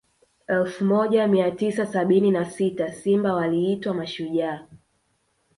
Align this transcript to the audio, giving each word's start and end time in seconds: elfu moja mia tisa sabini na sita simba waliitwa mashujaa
elfu 0.47 0.85
moja 0.85 1.27
mia 1.27 1.51
tisa 1.51 1.85
sabini 1.85 2.31
na 2.31 2.45
sita 2.49 2.91
simba 2.93 3.33
waliitwa 3.33 3.93
mashujaa 3.93 4.67